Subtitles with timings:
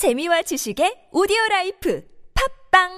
[0.00, 2.02] 재미와 지식의 오디오 라이프
[2.72, 2.88] 팟빵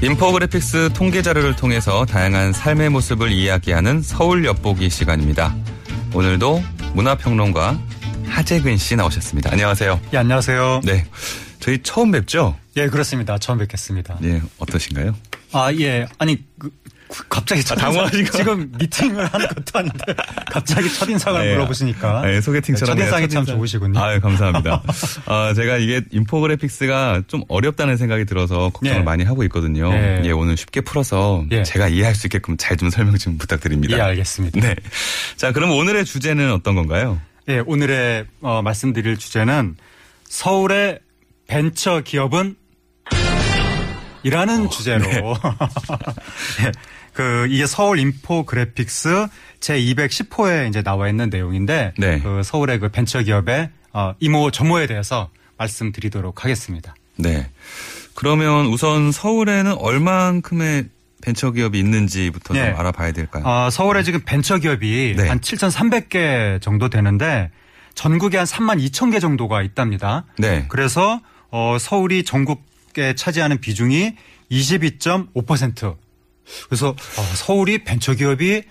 [0.00, 5.56] 인포그래픽스 통계 자료를 통해서 다양한 삶의 모습을 이야기하는 서울 엿보기 시간입니다.
[6.14, 6.62] 오늘도
[6.94, 7.80] 문화평론가
[8.28, 9.50] 하재근 씨 나오셨습니다.
[9.50, 10.00] 안녕하세요.
[10.12, 10.82] 예, 안녕하세요.
[10.84, 11.04] 네.
[11.62, 12.56] 저희 처음 뵙죠?
[12.76, 13.38] 예, 그렇습니다.
[13.38, 14.16] 처음 뵙겠습니다.
[14.20, 15.14] 네, 어떠신가요?
[15.52, 16.06] 아, 예.
[16.18, 16.68] 아니, 그,
[17.08, 18.38] 그 갑자기 첫 당황하신 거.
[18.38, 19.98] 지금 미팅을 하는 것도 아닌데
[20.50, 21.52] 갑자기 첫인상을 네.
[21.52, 24.00] 물어보시니까 네, 소개팅처럼 첫인상이 그냥 참 첫인상- 좋으시군요.
[24.00, 24.82] 아유, 감사합니다.
[25.26, 29.02] 아, 제가 이게 인포그래픽스가 좀 어렵다는 생각이 들어서 걱정을 예.
[29.02, 29.92] 많이 하고 있거든요.
[29.92, 30.22] 예.
[30.24, 31.62] 예, 오늘 쉽게 풀어서 예.
[31.62, 33.96] 제가 이해할 수 있게끔 잘 좀 설명 좀 부탁드립니다.
[33.96, 34.58] 예, 알겠습니다.
[34.60, 34.74] 네.
[35.36, 37.20] 자, 그럼 오늘의 주제는 어떤 건가요?
[37.48, 39.76] 예, 오늘의 어, 말씀드릴 주제는
[40.28, 40.98] 서울의
[41.52, 42.56] 벤처 기업은
[44.22, 45.22] 이라는 주제로 네.
[46.64, 46.72] 예,
[47.12, 49.26] 그 이게 서울 인포그래픽스
[49.60, 52.20] 제 210호에 이제 나와 있는 내용인데 네.
[52.20, 55.28] 그 서울의 그 벤처 기업의 어, 이모 저모에 대해서
[55.58, 56.94] 말씀드리도록 하겠습니다.
[57.16, 57.50] 네.
[58.14, 60.86] 그러면 우선 서울에는 얼만큼의
[61.20, 62.70] 벤처 기업이 있는지부터 네.
[62.70, 63.44] 좀 알아봐야 될까요?
[63.44, 65.28] 어, 서울에 지금 벤처 기업이 네.
[65.28, 67.50] 한 7,300개 정도 되는데
[67.94, 70.24] 전국에 한 3만 2천 개 정도가 있답니다.
[70.38, 70.64] 네.
[70.68, 71.20] 그래서
[71.52, 74.14] 어, 서울이 전국에 차지하는 비중이
[74.50, 75.96] 22.5%.
[76.68, 78.62] 그래서 어, 서울이 벤처 기업이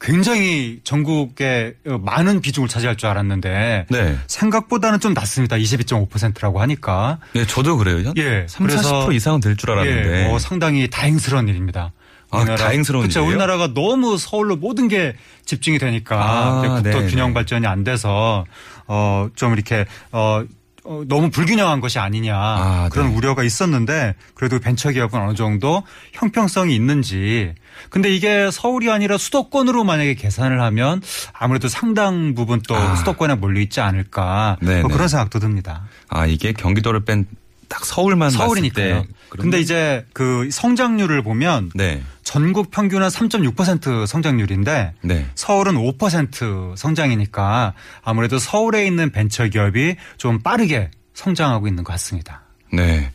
[0.00, 4.18] 굉장히 전국에 어, 많은 비중을 차지할 줄 알았는데 네.
[4.28, 5.56] 생각보다는 좀 낮습니다.
[5.56, 7.18] 22.5%라고 하니까.
[7.34, 8.12] 네, 저도 그래요.
[8.16, 10.20] 예, 3, 그래서- 40% 이상은 될 줄 알았는데.
[10.28, 11.92] 예, 어, 상당히 다행스러운 일입니다.
[12.30, 13.20] 아, 다행스러운 그렇죠.
[13.20, 13.30] 일이에요?
[13.30, 17.10] 우리나라가 너무 서울로 모든 게 집중이 되니까 아, 이제 국토 네네.
[17.10, 18.44] 균형 발전이 안 돼서
[18.86, 20.44] 어 좀 이렇게 어
[20.88, 23.16] 어, 너무 불균형한 것이 아니냐 아, 그런 네.
[23.16, 25.82] 우려가 있었는데 그래도 벤처 기업은 어느 정도
[26.14, 27.54] 형평성이 있는지
[27.90, 32.96] 근데 이게 서울이 아니라 수도권으로 만약에 계산을 하면 아무래도 상당 부분 또 아.
[32.96, 34.56] 수도권에 몰려 있지 않을까.
[34.60, 35.86] 뭐 그런 생각도 듭니다.
[36.08, 37.26] 아, 이게 경기도를 뺀
[37.68, 39.04] 딱 서울만 서울이니까요.
[39.28, 42.02] 근데 이제 그 성장률을 보면 네.
[42.22, 45.26] 전국 평균은 3.6% 성장률인데 네.
[45.34, 52.42] 서울은 5% 성장이니까 아무래도 서울에 있는 벤처 기업이 좀 빠르게 성장하고 있는 것 같습니다.
[52.72, 53.10] 네.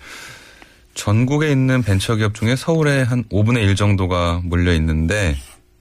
[0.93, 5.35] 전국에 있는 벤처 기업 중에 서울에 한 5분의 1 정도가 몰려 있는데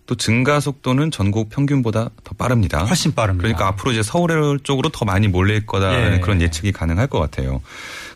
[0.06, 2.84] 또 증가 속도는 전국 평균보다 더 빠릅니다.
[2.84, 3.42] 훨씬 빠릅니다.
[3.42, 6.20] 그러니까 앞으로 이제 서울 쪽으로 더 많이 몰릴 거다라는 예.
[6.20, 7.60] 그런 예측이 가능할 것 같아요.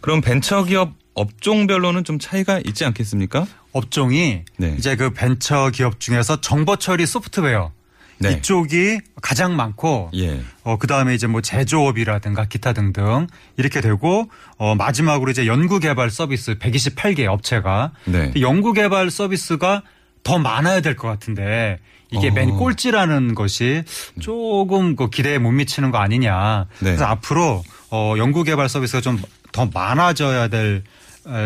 [0.00, 3.46] 그럼 벤처 기업 업종별로는 좀 차이가 있지 않겠습니까?
[3.72, 4.74] 업종이 네.
[4.78, 7.72] 이제 그 벤처 기업 중에서 정보 처리 소프트웨어
[8.18, 8.32] 네.
[8.32, 10.40] 이쪽이 가장 많고 예.
[10.62, 13.26] 어, 그 다음에 이제 뭐 제조업이라든가 기타 등등
[13.56, 18.30] 이렇게 되고 어, 마지막으로 이제 연구 개발 서비스 128개 업체가 네.
[18.32, 19.82] 그 연구 개발 서비스가
[20.22, 21.78] 더 많아야 될 것 같은데
[22.10, 22.32] 이게 어.
[22.32, 23.82] 맨 꼴찌라는 것이
[24.20, 26.66] 조금 그 기대에 못 미치는 거 아니냐.
[26.80, 26.84] 네.
[26.90, 29.18] 그래서 앞으로 어, 연구 개발 서비스가 좀
[29.56, 30.82] 더 많아져야 될 에,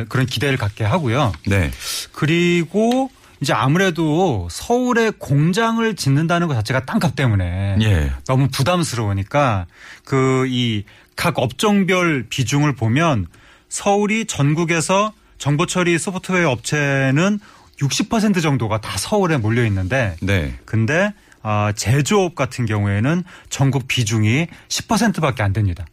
[0.08, 1.32] 그런 기대를 갖게 하고요.
[1.46, 1.70] 네.
[2.12, 3.10] 그리고
[3.40, 8.12] 이제 아무래도 서울에 공장을 짓는다는 것 자체가 땅값 때문에 예.
[8.26, 9.66] 너무 부담스러우니까
[10.04, 10.84] 그 이
[11.20, 13.26] 각 업종별 비중을 보면
[13.68, 17.40] 서울이 전국에서 정보 처리 소프트웨어 업체는
[17.78, 20.58] 60% 정도가 다 서울에 몰려 있는데 네.
[20.64, 21.12] 근데
[21.42, 25.84] 아 제조업 같은 경우에는 전국 비중이 10%밖에 안 됩니다.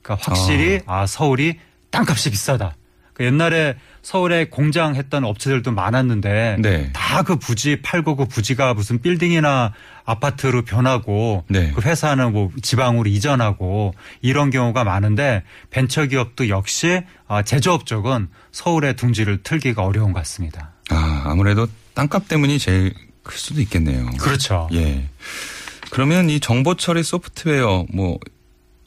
[0.00, 1.58] 그러니까 확실히 아, 서울이
[1.90, 2.76] 땅값이 비싸다.
[3.18, 6.90] 그 옛날에 서울에 공장 했던 업체들도 많았는데 네.
[6.92, 9.74] 다그 부지 팔고 그 부지가 무슨 빌딩이나
[10.04, 11.72] 아파트로 변하고 네.
[11.74, 13.92] 그 회사는 뭐 지방으로 이전하고
[14.22, 20.72] 이런 경우가 많은데 벤처기업도 역시 아, 제조업 쪽은 서울에 둥지를 틀기가 어려운 것 같습니다.
[20.88, 24.06] 아, 아무래도 땅값 때문이 제일 클 수도 있겠네요.
[24.20, 24.68] 그렇죠.
[24.72, 25.08] 예.
[25.90, 28.18] 그러면 이 정보 처리 소프트웨어 뭐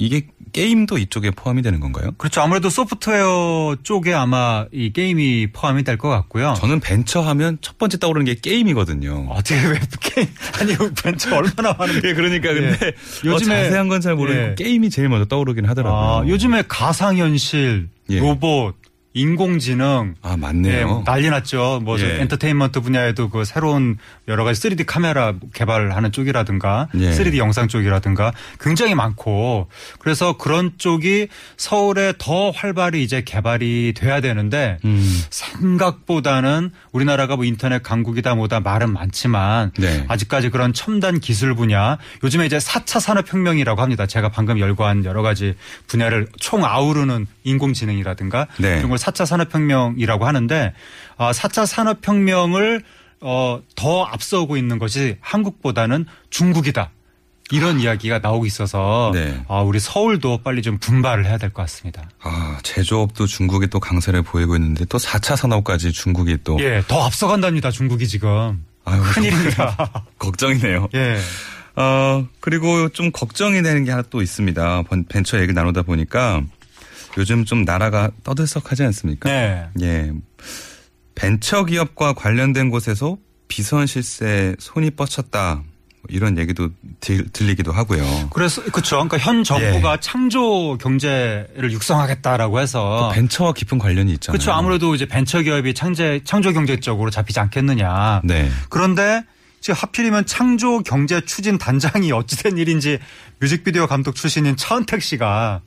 [0.02, 2.10] 이게 게임도 이쪽에 포함이 되는 건가요?
[2.18, 2.42] 그렇죠.
[2.42, 6.56] 아무래도 소프트웨어 쪽에 아마 이 게임이 포함이 될 것 같고요.
[6.58, 9.28] 저는 벤처 하면 첫 번째 떠오르는 게 게임이거든요.
[9.30, 10.28] 어떻게 왜 게임
[10.60, 12.94] 아니 벤처 얼마나 많은 예, 그러니까 근데 예.
[13.30, 14.56] 요즘에 요즘에- 자세한 건 잘 모르겠고 예.
[14.56, 16.24] 게임이 제일 먼저 떠오르긴 하더라고요.
[16.26, 18.20] 아, 요즘에 가상현실, 예.
[18.20, 18.76] 로봇,
[19.14, 21.00] 인공지능 아, 맞네요.
[21.02, 21.82] 예, 난리 났죠.
[21.84, 22.22] 뭐 예.
[22.22, 23.98] 엔터테인먼트 분야에도 그 새로운
[24.28, 27.12] 여러 가지 3D 카메라 개발하는 쪽이라든가 예.
[27.12, 29.68] 3D 영상 쪽이라든가 굉장히 많고
[30.00, 31.28] 그래서 그런 쪽이
[31.58, 35.24] 서울에 더 활발히 이제 개발이 돼야 되는데 음.
[35.30, 40.06] 생각보다는 우리나라가 뭐 인터넷 강국이다 뭐다 말은 많지만 네.
[40.08, 44.06] 아직까지 그런 첨단 기술 분야 요즘에 이제 4차 산업혁명이라고 합니다.
[44.06, 45.56] 제가 방금 열거한 여러 가지
[45.88, 48.78] 분야를 총 아우르는 인공지능이라든가 네.
[48.78, 50.74] 이런 걸 4차 산업혁명이라고 하는데
[51.18, 52.84] 아, 4차 산업혁명을
[53.22, 56.92] 어, 더 앞서고 있는 것이 한국보다는 중국이다.
[57.54, 59.44] 이런 이야기가 나오고 있어서 네.
[59.50, 62.10] 아, 우리 서울도 빨리 좀 분발을 해야 될 것 같습니다.
[62.22, 67.70] 아, 제조업도 중국이 또 강세를 보이고 있는데 또 4차 산업까지 중국이 또 예, 더 앞서간답니다.
[67.70, 68.64] 중국이 지금.
[68.86, 70.06] 아유, 큰일입니다.
[70.18, 70.88] 걱정이네요.
[70.96, 71.18] 예.
[71.76, 74.84] 어, 그리고 좀 걱정이 되는 게 하나 또 있습니다.
[74.84, 76.42] 번- 벤처 얘기 나누다 보니까
[77.18, 79.30] 요즘 좀 나라가 떠들썩하지 않습니까?
[79.30, 79.68] 네.
[79.82, 80.12] 예.
[81.16, 83.18] 벤처 기업과 관련된 곳에서
[83.48, 85.56] 비선 실세 손이 뻗쳤다.
[85.56, 86.70] 뭐 이런 얘기도
[87.00, 88.30] 들, 들리기도 하고요.
[88.34, 88.96] 그래서 그렇죠.
[88.96, 94.38] 그러니까 현 정부가 창조 경제를 육성하겠다라고 해서 또 벤처와 깊은 관련이 있잖아요.
[94.38, 94.52] 그렇죠.
[94.52, 98.22] 아무래도 이제 벤처 기업이 창제 창조 경제 쪽으로 잡히지 않겠느냐.
[98.24, 98.50] 네.
[98.70, 99.24] 그런데
[99.60, 102.98] 지금 하필이면 창조 경제 추진 단장이 어찌된 일인지
[103.40, 105.62] 뮤직비디오 감독 출신인 차은택 씨가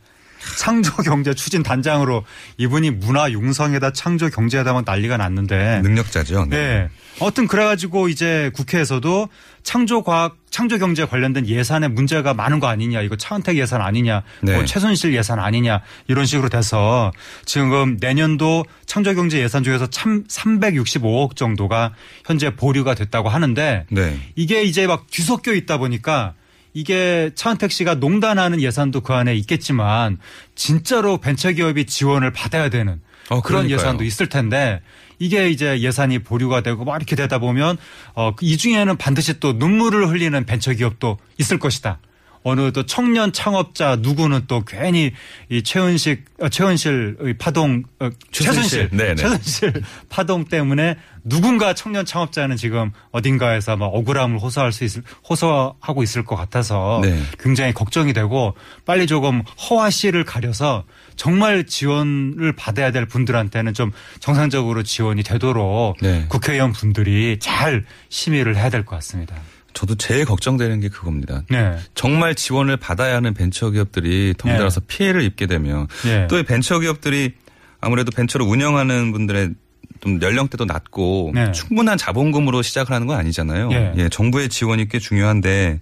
[0.59, 2.25] 창조 경제 추진 단장으로
[2.57, 6.47] 이분이 문화 융성에다 창조 경제에다 막 난리가 났는데 능력자죠.
[6.51, 6.89] 네.
[7.21, 9.29] 아무튼 그래가지고 이제 국회에서도
[9.63, 14.55] 창조 과학, 창조 경제 관련된 예산에 문제가 많은 거 아니냐, 이거 차은택 예산 아니냐, 네.
[14.55, 17.13] 뭐 최순실 예산 아니냐 이런 식으로 돼서
[17.45, 21.95] 지금 내년도 창조 경제 예산 중에서 참 365억 정도가
[22.27, 24.21] 현재 보류가 됐다고 하는데 네.
[24.35, 26.35] 이게 이제 막 뒤섞여 있다 보니까
[26.75, 30.19] 이게 차은택 씨가 농단하는 예산도 그 안에 있겠지만
[30.55, 33.01] 진짜로 벤처기업이 지원을 받아야 되는
[33.31, 33.71] 어, 그런.
[33.71, 34.83] 예산도 있을 텐데
[35.19, 37.79] 이게 이제 예산이 보류가 되고 막 이렇게 되다 보면
[38.15, 41.99] 어, 이 중에는 반드시 또 눈물을 흘리는 벤처기업도 있을 것이다.
[42.45, 45.13] 어느 또 청년 창업자 누구는 또 괜히
[45.49, 48.91] 이 최은식 어, 최은실의 파동 어, 최순실.
[48.91, 49.15] 최순실 네네.
[49.17, 56.23] 최순실 파동 때문에 누군가 청년 창업자는 지금 어딘가에서 막 억울함을 호소할 수 있을 호소하고 있을
[56.25, 57.19] 것 같아서 네.
[57.39, 58.55] 굉장히 걱정이 되고
[58.85, 59.41] 빨리 조금
[59.71, 60.85] 허와 씨를 가려서
[61.17, 63.91] 정말 지원을 받아야 될 분들한테는 좀
[64.21, 66.27] 정상적으로 지원이 되도록 네.
[66.29, 69.35] 국회의원 분들이 잘 심의를 해야 될 것 같습니다.
[69.75, 71.43] 저도 제일 걱정되는 게 그겁니다.
[71.51, 71.77] 네.
[71.95, 76.27] 정말 지원을 받아야 하는 벤처 기업들이 덩달아서 피해를 입게 되면 예.
[76.29, 77.35] 또이 벤처 기업들이
[77.81, 79.51] 아무래도 벤처를 운영하는 분들의
[80.05, 81.51] 좀 연령대도 낮고 네.
[81.53, 83.71] 충분한 자본금으로 시작을 하는 건 아니잖아요.
[83.97, 84.09] 예.
[84.11, 85.81] 정부의 지원이 꽤 중요한데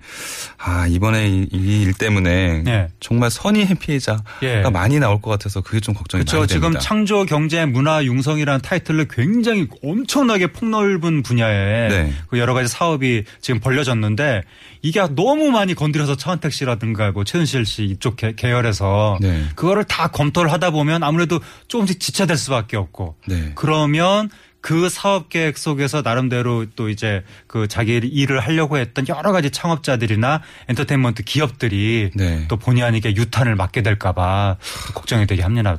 [0.58, 2.88] 아 이번에 이 일 때문에 예.
[3.00, 4.62] 정말 선의의 피해자가 예.
[4.72, 6.36] 많이 나올 것 같아서 그게 좀 걱정이 그렇죠.
[6.38, 6.80] 많이 지금 됩니다.
[6.80, 12.12] 창조 경제 문화 융성이라는 타이틀로 굉장히 엄청나게 폭넓은 분야에 네.
[12.28, 14.42] 그 여러 가지 사업이 지금 벌려졌는데
[14.82, 19.44] 이게 너무 많이 건드려서 차은택 씨라든가 뭐 최은실 씨 이쪽 계- 계열에서 네.
[19.56, 23.52] 그거를 다 검토를 하다 보면 아무래도 조금씩 지체될 수밖에 없고 네.
[23.56, 24.11] 그러면
[24.60, 30.40] 그 사업 계획 속에서 나름대로 또 이제 그 자기 일을 하려고 했던 여러 가지 창업자들이나
[30.68, 32.46] 엔터테인먼트 기업들이 네.
[32.46, 34.58] 또 본의 아니게 유탄을 맞게 될까봐
[34.94, 35.76] 걱정이 되게 합니다.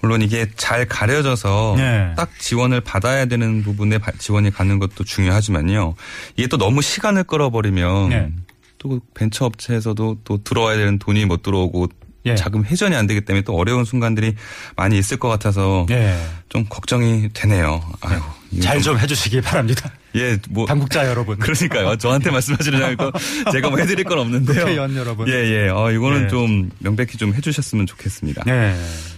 [0.00, 2.12] 물론 이게 잘 가려져서 네.
[2.16, 5.94] 딱 지원을 받아야 되는 부분에 바- 지원이 가는 것도 중요하지만요.
[6.36, 8.30] 이게 또 너무 시간을 끌어버리면 네.
[8.78, 11.88] 또 벤처 업체에서도 또 들어와야 되는 돈이 못 들어오고
[12.26, 12.34] 예.
[12.34, 14.34] 자금 회전이 안 되기 때문에 또 어려운 순간들이
[14.76, 16.18] 많이 있을 것 같아서 네.
[16.48, 17.82] 좀 걱정이 되네요.
[18.00, 18.20] 아유,
[18.50, 19.90] 이게 잘좀 해주시기 바랍니다.
[20.16, 21.38] 예, 뭐 당국자 여러분.
[21.40, 21.96] 그러니까요.
[21.96, 23.12] 저한테 말씀하시려고
[23.52, 24.60] 제가 뭐 해드릴 건 없는데요.
[24.60, 25.28] 국회의원 여러분.
[25.28, 25.68] 예, 예.
[25.68, 26.28] 어, 이거는 네.
[26.28, 28.42] 좀 명백히 좀 해주셨으면 좋겠습니다.
[28.44, 28.76] 네.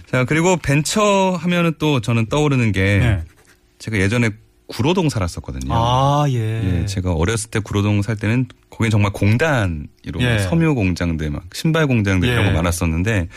[0.09, 3.23] 자, 그리고 벤처 하면은 또 저는 떠오르는 게 네.
[3.79, 4.29] 제가 예전에
[4.73, 5.71] 구로동 살았었거든요.
[5.71, 6.81] 아, 예.
[6.81, 10.39] 예, 제가 어렸을 때 구로동 살 때는 거긴 정말 공단으로 예.
[10.39, 12.49] 섬유 공장들 막 신발 공장들 이런 예.
[12.49, 13.27] 거 많았었는데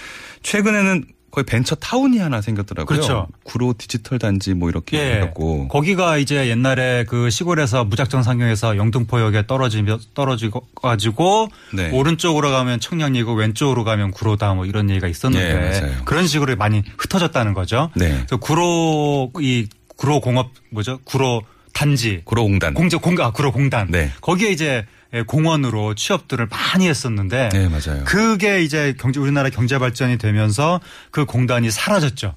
[0.42, 2.86] 최근에는 거의 벤처 타운이 하나 생겼더라고요.
[2.86, 3.26] 그렇죠.
[3.42, 5.16] 구로 디지털 단지 뭐 이렇게 예.
[5.16, 11.90] 해갖고 거기가 이제 옛날에 그 시골에서 무작정 상경에서 영등포역에 떨어지며 떨어지고 가지고 네.
[11.90, 15.96] 오른쪽으로 가면 청량리고 왼쪽으로 가면 구로다 뭐 이런 얘기가 있었는데 예.
[16.06, 17.90] 그런 식으로 많이 흩어졌다는 거죠.
[17.94, 18.08] 네.
[18.08, 20.98] 그래서 구로 이 구로 공업 뭐죠?
[21.04, 22.74] 구로 단지 구로 공단.
[22.74, 24.10] 공제 공가 아, 구로 공단 네.
[24.20, 24.86] 거기에 이제
[25.26, 28.04] 공원으로 취업들을 많이 했었는데 네, 맞아요.
[28.04, 32.34] 그게 이제 경제 우리나라 경제 발전이 되면서 그 공단이 사라졌죠.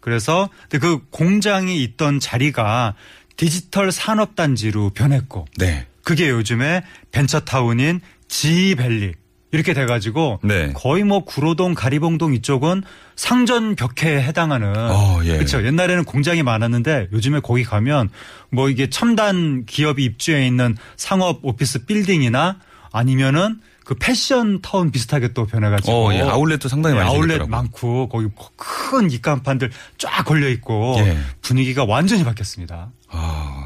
[0.00, 2.94] 그래서 그 공장이 있던 자리가
[3.36, 5.86] 디지털 산업 단지로 변했고 네.
[6.04, 9.14] 그게 요즘에 벤처타운인 G밸리
[9.52, 10.72] 이렇게 돼가지고 네.
[10.74, 12.82] 거의 뭐 구로동 가리봉동 이쪽은
[13.16, 15.34] 상전 벽해에 해당하는 어, 예.
[15.34, 15.64] 그렇죠.
[15.64, 18.10] 옛날에는 공장이 많았는데 요즘에 거기 가면
[18.50, 22.58] 뭐 이게 첨단 기업이 입주해 있는 상업 오피스 빌딩이나
[22.92, 26.20] 아니면은 그 패션 타운 비슷하게 또 변해가지고 어, 예.
[26.20, 27.50] 아울렛도 상당히 많이 아울렛 생겼더라고요.
[27.50, 31.18] 많고 거기 큰 입간판들 쫙 걸려 있고 예.
[31.42, 32.92] 분위기가 완전히 바뀌었습니다.
[33.08, 33.59] 아,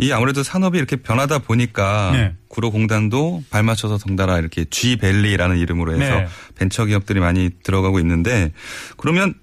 [0.00, 2.34] 이 아무래도 산업이 이렇게 변하다 보니까 네.
[2.48, 6.28] 구로공단도 발맞춰서 덩달아 이렇게 G밸리라는 이름으로 해서 네.
[6.54, 8.52] 벤처 기업들이 많이 들어가고 있는데
[8.96, 9.34] 그러면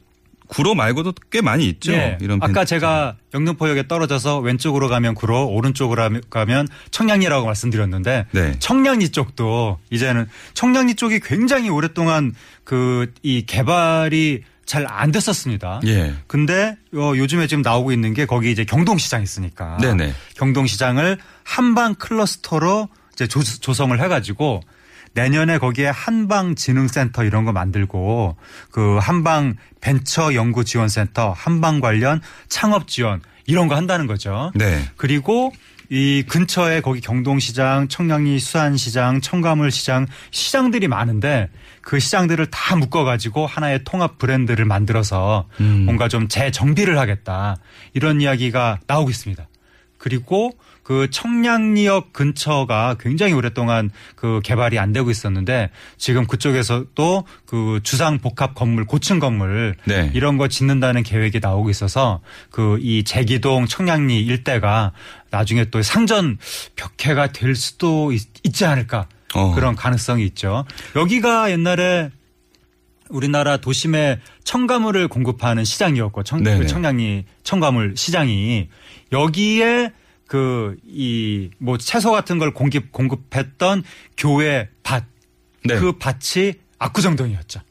[0.47, 1.91] 구로 말고도 꽤 많이 있죠.
[1.91, 2.17] 예.
[2.21, 8.55] 이런 아까 벤- 제가 영등포역에 떨어져서 왼쪽으로 가면 구로, 오른쪽으로 가면 청량리라고 말씀드렸는데 네.
[8.59, 12.33] 청량리 쪽도 이제는 청량리 쪽이 굉장히 오랫동안
[12.63, 15.81] 그 이 개발이 잘 안 됐었습니다.
[15.86, 16.13] 예.
[16.27, 20.13] 근데 어, 요즘에 지금 나오고 있는 게 거기 이제 경동시장 있으니까 네네.
[20.38, 24.62] 경동시장을 한방 클러스터로 이제 조, 조성을 해가지고
[25.13, 28.36] 내년에 거기에 한방 지능센터 이런 거 만들고
[28.72, 34.51] 그 한방 벤처 연구 지원센터, 한방 관련 창업 지원 이런 거 한다는 거죠.
[34.55, 34.89] 네.
[34.98, 35.53] 그리고
[35.89, 41.50] 이 근처에 거기 경동시장, 청량리 수산시장, 청가물시장 시장들이 많은데
[41.86, 45.84] 그 시장들을 다 묶어가지고 하나의 통합 브랜드를 만들어서 음.
[45.86, 47.58] 뭔가 좀 재정비를 하겠다
[47.94, 49.48] 이런 이야기가 나오고 있습니다.
[50.00, 50.51] 그리고
[50.82, 58.54] 그 청량리역 근처가 굉장히 오랫동안 그 개발이 안 되고 있었는데 지금 그쪽에서도 그 주상 복합
[58.56, 60.12] 건물 고층 건물 네.
[60.13, 64.92] 이런 거 짓는다는 계획이 나오고 있어서 그 이 제기동 청량리 일대가
[65.32, 66.38] 나중에 또 상전
[66.75, 69.54] 벽해가 될 수도 있, 지 않을까 어.
[69.54, 70.65] 그런 가능성이 있죠.
[70.96, 72.10] 여기가 옛날에
[73.10, 76.44] 우리나라 도심에 첨가물을 공급하는 시장이었고 청.
[76.44, 78.70] 그 청량리 첨가물 시장이
[79.12, 79.92] 여기에
[80.27, 83.84] 그 이 뭐 채소 같은 걸 공급 공급했던
[84.18, 85.04] 교회 밭
[85.63, 85.75] 네.
[85.77, 87.62] 그 밭이 압구정동이었죠.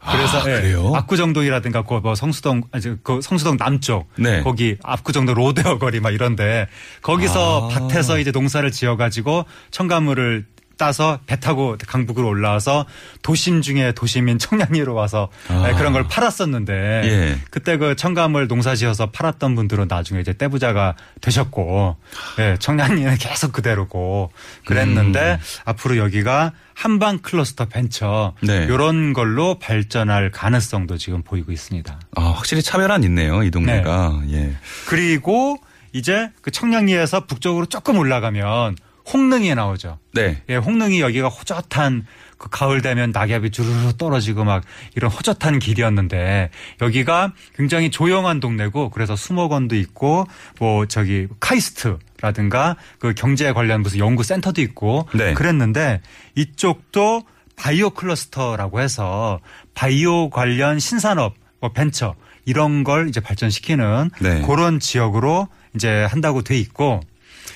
[0.00, 0.92] 그래서 아, 예, 그래요?
[0.94, 4.42] 압구정동이라든가 그뭐 성수동 아니 그 성수동 남쪽 네.
[4.42, 6.68] 거기 압구정동 로데오 거리 막 이런데
[7.02, 7.88] 거기서 아.
[7.88, 12.86] 밭에서 이제 농사를 지어 가지고 첨가물을 따서 배 타고 강북으로 올라와서
[13.22, 15.68] 도심 중에 도심인 청량리로 와서 아.
[15.68, 16.72] 예, 그런 걸 팔았었는데
[17.04, 17.38] 예.
[17.50, 21.96] 그때 그 첨가물 농사 지어서 팔았던 분들은 나중에 이제 떼부자가 되셨고
[22.38, 24.30] 예, 청량리는 계속 그대로고
[24.66, 25.38] 그랬는데 음.
[25.64, 28.64] 앞으로 여기가 한방 클러스터 벤처 네.
[28.64, 32.00] 이런 걸로 발전할 가능성도 지금 보이고 있습니다.
[32.16, 33.42] 아, 확실히 차별화는 있네요.
[33.42, 34.22] 이 동네가.
[34.30, 34.56] 예.
[34.88, 35.58] 그리고
[35.92, 38.76] 이제 그 청량리에서 북쪽으로 조금 올라가면
[39.12, 39.98] 홍릉이 나오죠.
[40.12, 40.42] 네.
[40.48, 42.06] 예, 홍릉이 여기가 호젓한
[42.38, 44.64] 그 가을 되면 낙엽이 주르르 떨어지고 막
[44.96, 50.26] 이런 호젓한 길이었는데 여기가 굉장히 조용한 동네고 그래서 수목원도 있고
[50.58, 55.34] 뭐 저기 카이스트라든가 그 경제 관련 무슨 연구 센터도 있고 네.
[55.34, 56.00] 그랬는데
[56.34, 57.24] 이쪽도
[57.56, 59.40] 바이오 클러스터라고 해서
[59.74, 62.14] 바이오 관련 신산업 뭐 벤처
[62.46, 64.42] 이런 걸 이제 발전시키는 네.
[64.42, 67.00] 그런 지역으로 이제 한다고 돼 있고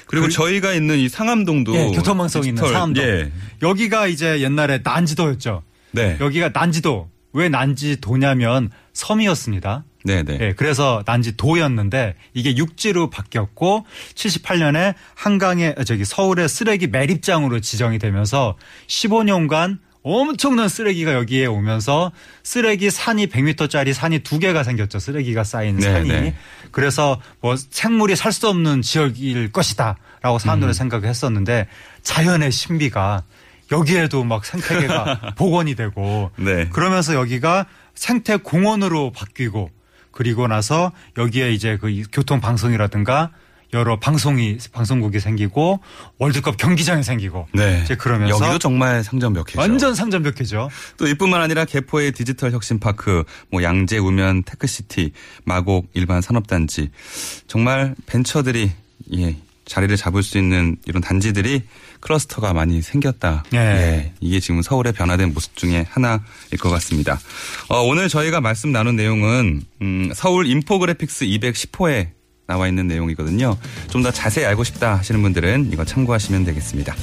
[0.09, 3.05] 그리고 그- 저희가 있는 이 상암동도 예, 교통방송 있는 상암동.
[3.05, 3.33] 예.
[3.63, 5.63] 여기가 이제 옛날에 난지도였죠.
[5.93, 6.17] 네.
[6.21, 7.09] 여기가 난지도.
[7.35, 9.85] 왜 난지도냐면 섬이었습니다.
[10.05, 10.39] 네, 네.
[10.41, 13.85] 예, 그래서 난지도였는데 이게 육지로 바뀌었고
[14.15, 22.13] 78년에 한강에 어, 저기 서울의 쓰레기 매립장으로 지정이 되면서 15년간 엄청난 쓰레기가 여기에 오면서
[22.43, 24.99] 쓰레기 산이 100m짜리 산이 두 개가 생겼죠.
[24.99, 26.09] 쓰레기가 쌓인 네, 산이.
[26.09, 26.35] 네.
[26.71, 31.67] 그래서 뭐 생물이 살 수 없는 지역일 것이다라고 사람들은 생각을 했었는데
[32.03, 33.25] 자연의 신비가
[33.73, 36.69] 여기에도 막 생태계가 복원이 되고 네.
[36.69, 39.71] 그러면서 여기가 생태 공원으로 바뀌고
[40.13, 43.31] 그리고 나서 여기에 이제 그 교통 방송이라든가
[43.75, 45.81] 여러 방송이 방송국이 생기고
[46.19, 47.83] 월드컵 경기장이 생기고 네.
[47.85, 49.61] 이제 그러면서 여기도 정말 상전벽해죠.
[49.61, 50.71] 완전 상전벽해죠.
[50.97, 55.13] 또 이뿐만 아니라 개포의 디지털 혁신파크, 뭐 양재 우면 테크시티,
[55.45, 56.91] 마곡 일반 산업단지
[57.47, 58.73] 정말 벤처들이
[59.17, 61.63] 예, 자리를 잡을 수 있는 이런 단지들이
[62.01, 63.45] 클러스터가 많이 생겼다.
[63.53, 63.59] 예.
[63.59, 66.21] 예, 이게 지금 서울의 변화된 모습 중에 하나일
[66.59, 67.21] 것 같습니다.
[67.69, 72.18] 어, 오늘 저희가 말씀 나눈 내용은 음, 서울 인포그래픽스 210호에
[72.49, 73.57] 나와 있는 내용이거든요.
[73.91, 76.95] 좀 더 자세히 알고 싶다 하시는 분들은 이거 참고하시면 되겠습니다.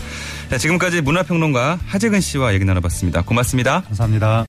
[0.50, 3.22] 자, 지금까지 문화평론가 하재근 씨와 얘기 나눠봤습니다.
[3.22, 3.82] 고맙습니다.
[3.84, 4.44] 감사합니다.